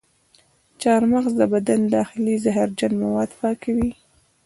چارمغز 0.81 1.33
د 1.37 1.41
بدن 1.53 1.81
داخلي 1.95 2.35
زهرجن 2.43 2.93
مواد 3.03 3.29
پاکوي. 3.39 3.91